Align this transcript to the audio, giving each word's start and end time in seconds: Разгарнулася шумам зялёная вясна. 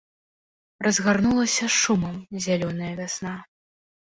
Разгарнулася 0.87 1.69
шумам 1.81 2.17
зялёная 2.47 2.91
вясна. 3.03 3.37